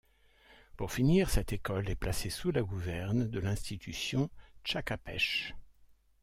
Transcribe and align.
Pour 0.77 0.91
finir, 0.91 1.29
cette 1.29 1.53
école 1.53 1.87
est 1.87 1.95
placée 1.95 2.31
sous 2.31 2.49
la 2.49 2.63
gouverne 2.63 3.27
de 3.27 3.39
l'Institution 3.39 4.31
Tshakapesh. 4.63 5.53